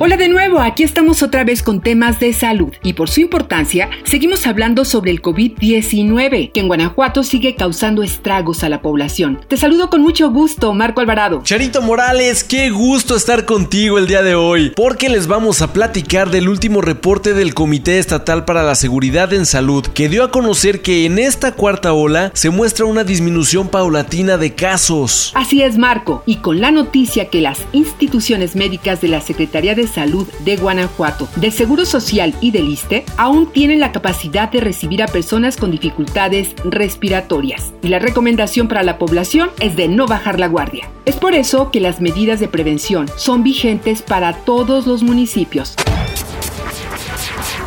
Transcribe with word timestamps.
Hola 0.00 0.16
de 0.16 0.28
nuevo, 0.28 0.60
aquí 0.60 0.84
estamos 0.84 1.24
otra 1.24 1.42
vez 1.42 1.60
con 1.60 1.80
temas 1.80 2.20
de 2.20 2.32
salud 2.32 2.72
y 2.84 2.92
por 2.92 3.10
su 3.10 3.20
importancia 3.20 3.90
seguimos 4.04 4.46
hablando 4.46 4.84
sobre 4.84 5.10
el 5.10 5.20
COVID-19 5.20 6.52
que 6.52 6.60
en 6.60 6.68
Guanajuato 6.68 7.24
sigue 7.24 7.56
causando 7.56 8.04
estragos 8.04 8.62
a 8.62 8.68
la 8.68 8.80
población. 8.80 9.40
Te 9.48 9.56
saludo 9.56 9.90
con 9.90 10.02
mucho 10.02 10.30
gusto, 10.30 10.72
Marco 10.72 11.00
Alvarado. 11.00 11.40
Charito 11.42 11.82
Morales, 11.82 12.44
qué 12.44 12.70
gusto 12.70 13.16
estar 13.16 13.44
contigo 13.44 13.98
el 13.98 14.06
día 14.06 14.22
de 14.22 14.36
hoy, 14.36 14.70
porque 14.76 15.08
les 15.08 15.26
vamos 15.26 15.62
a 15.62 15.72
platicar 15.72 16.30
del 16.30 16.48
último 16.48 16.80
reporte 16.80 17.34
del 17.34 17.52
Comité 17.52 17.98
Estatal 17.98 18.44
para 18.44 18.62
la 18.62 18.76
Seguridad 18.76 19.32
en 19.32 19.46
Salud 19.46 19.84
que 19.84 20.08
dio 20.08 20.22
a 20.22 20.30
conocer 20.30 20.80
que 20.80 21.06
en 21.06 21.18
esta 21.18 21.50
cuarta 21.50 21.92
ola 21.92 22.30
se 22.34 22.50
muestra 22.50 22.84
una 22.84 23.02
disminución 23.02 23.66
paulatina 23.66 24.38
de 24.38 24.54
casos. 24.54 25.32
Así 25.34 25.60
es, 25.60 25.76
Marco, 25.76 26.22
y 26.24 26.36
con 26.36 26.60
la 26.60 26.70
noticia 26.70 27.30
que 27.30 27.40
las 27.40 27.58
instituciones 27.72 28.54
médicas 28.54 29.00
de 29.00 29.08
la 29.08 29.20
Secretaría 29.20 29.74
de 29.74 29.87
Salud 29.88 30.28
de 30.44 30.56
Guanajuato, 30.56 31.28
de 31.36 31.50
Seguro 31.50 31.84
Social 31.84 32.34
y 32.40 32.52
del 32.52 32.68
ISTE 32.68 33.04
aún 33.16 33.50
tienen 33.50 33.80
la 33.80 33.90
capacidad 33.90 34.48
de 34.50 34.60
recibir 34.60 35.02
a 35.02 35.08
personas 35.08 35.56
con 35.56 35.72
dificultades 35.72 36.54
respiratorias. 36.64 37.72
Y 37.82 37.88
la 37.88 37.98
recomendación 37.98 38.68
para 38.68 38.84
la 38.84 38.98
población 38.98 39.50
es 39.58 39.74
de 39.74 39.88
no 39.88 40.06
bajar 40.06 40.38
la 40.38 40.46
guardia. 40.46 40.88
Es 41.04 41.16
por 41.16 41.34
eso 41.34 41.70
que 41.70 41.80
las 41.80 42.00
medidas 42.00 42.38
de 42.38 42.48
prevención 42.48 43.08
son 43.16 43.42
vigentes 43.42 44.02
para 44.02 44.34
todos 44.44 44.86
los 44.86 45.02
municipios. 45.02 45.74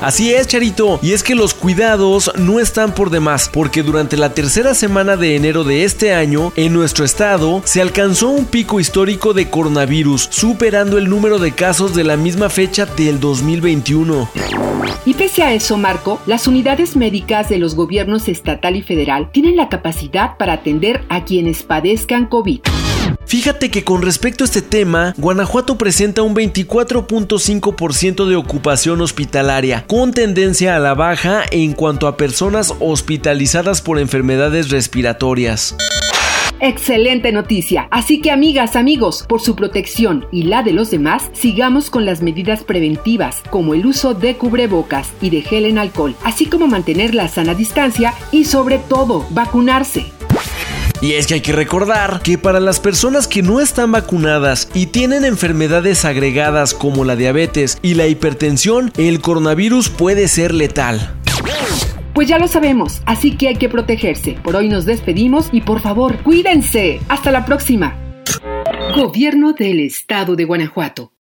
Así 0.00 0.32
es, 0.32 0.46
Charito, 0.46 1.00
y 1.02 1.12
es 1.12 1.24
que 1.24 1.34
los 1.34 1.54
cuidados 1.54 2.30
no 2.36 2.60
están 2.60 2.94
por 2.94 3.10
demás, 3.10 3.50
porque 3.52 3.82
durante 3.82 4.16
la 4.16 4.32
tercera 4.32 4.74
semana 4.74 5.16
de 5.16 5.34
enero 5.34 5.64
de 5.64 5.84
este 5.84 6.14
año, 6.14 6.52
en 6.54 6.72
nuestro 6.72 7.04
estado, 7.04 7.62
se 7.64 7.82
alcanzó 7.82 8.28
un 8.28 8.44
pico 8.44 8.78
histórico 8.78 9.34
de 9.34 9.50
coronavirus, 9.50 10.28
superando 10.30 10.98
el 10.98 11.08
número 11.08 11.38
de 11.38 11.52
casos 11.52 11.94
de 11.94 12.04
la 12.04 12.16
misma 12.16 12.48
fecha 12.48 12.86
del 12.86 13.18
2021. 13.18 14.28
Y 15.04 15.14
pese 15.14 15.42
a 15.42 15.52
eso, 15.52 15.76
Marco, 15.76 16.20
las 16.26 16.46
unidades 16.46 16.94
médicas 16.94 17.48
de 17.48 17.58
los 17.58 17.74
gobiernos 17.74 18.28
estatal 18.28 18.76
y 18.76 18.82
federal 18.82 19.30
tienen 19.32 19.56
la 19.56 19.68
capacidad 19.68 20.36
para 20.36 20.52
atender 20.52 21.02
a 21.08 21.24
quienes 21.24 21.62
padezcan 21.62 22.26
COVID. 22.26 22.60
Fíjate 23.28 23.70
que 23.70 23.84
con 23.84 24.00
respecto 24.00 24.42
a 24.42 24.46
este 24.46 24.62
tema, 24.62 25.12
Guanajuato 25.18 25.76
presenta 25.76 26.22
un 26.22 26.34
24.5% 26.34 28.26
de 28.26 28.36
ocupación 28.36 29.02
hospitalaria, 29.02 29.84
con 29.86 30.12
tendencia 30.12 30.74
a 30.74 30.78
la 30.78 30.94
baja 30.94 31.42
en 31.50 31.74
cuanto 31.74 32.06
a 32.06 32.16
personas 32.16 32.72
hospitalizadas 32.80 33.82
por 33.82 33.98
enfermedades 33.98 34.70
respiratorias. 34.70 35.76
Excelente 36.60 37.30
noticia. 37.30 37.86
Así 37.90 38.22
que 38.22 38.30
amigas, 38.30 38.76
amigos, 38.76 39.26
por 39.28 39.42
su 39.42 39.54
protección 39.54 40.24
y 40.32 40.44
la 40.44 40.62
de 40.62 40.72
los 40.72 40.90
demás, 40.90 41.30
sigamos 41.34 41.90
con 41.90 42.06
las 42.06 42.22
medidas 42.22 42.64
preventivas, 42.64 43.42
como 43.50 43.74
el 43.74 43.84
uso 43.84 44.14
de 44.14 44.36
cubrebocas 44.38 45.12
y 45.20 45.28
de 45.28 45.42
gel 45.42 45.66
en 45.66 45.76
alcohol, 45.76 46.16
así 46.24 46.46
como 46.46 46.66
mantener 46.66 47.14
la 47.14 47.28
sana 47.28 47.54
distancia 47.54 48.14
y 48.32 48.46
sobre 48.46 48.78
todo, 48.78 49.26
vacunarse. 49.28 50.17
Y 51.00 51.12
es 51.12 51.26
que 51.26 51.34
hay 51.34 51.40
que 51.40 51.52
recordar 51.52 52.20
que 52.22 52.38
para 52.38 52.58
las 52.58 52.80
personas 52.80 53.28
que 53.28 53.42
no 53.42 53.60
están 53.60 53.92
vacunadas 53.92 54.68
y 54.74 54.86
tienen 54.86 55.24
enfermedades 55.24 56.04
agregadas 56.04 56.74
como 56.74 57.04
la 57.04 57.14
diabetes 57.14 57.78
y 57.82 57.94
la 57.94 58.06
hipertensión, 58.08 58.92
el 58.96 59.20
coronavirus 59.20 59.90
puede 59.90 60.26
ser 60.26 60.52
letal. 60.52 61.14
Pues 62.14 62.26
ya 62.26 62.38
lo 62.40 62.48
sabemos, 62.48 63.00
así 63.06 63.36
que 63.36 63.46
hay 63.46 63.56
que 63.56 63.68
protegerse. 63.68 64.32
Por 64.42 64.56
hoy 64.56 64.68
nos 64.68 64.86
despedimos 64.86 65.50
y 65.52 65.60
por 65.60 65.80
favor, 65.80 66.16
cuídense. 66.24 67.00
Hasta 67.08 67.30
la 67.30 67.44
próxima. 67.44 67.96
Gobierno 68.96 69.52
del 69.52 69.78
Estado 69.78 70.34
de 70.34 70.44
Guanajuato. 70.44 71.12